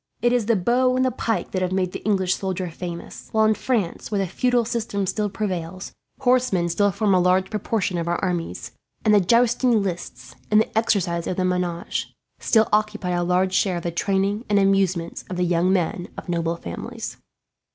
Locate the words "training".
13.91-14.43